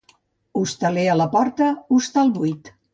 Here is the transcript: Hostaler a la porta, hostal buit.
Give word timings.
Hostaler 0.61 1.05
a 1.15 1.19
la 1.21 1.29
porta, 1.37 1.71
hostal 1.99 2.37
buit. 2.41 2.79